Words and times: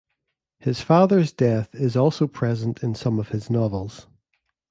His 0.57 0.81
father's 0.81 1.31
death 1.31 1.75
is 1.75 1.95
also 1.95 2.25
present 2.25 2.81
in 2.81 2.95
some 2.95 3.19
of 3.19 3.27
his 3.29 3.51
novels. 3.51 4.07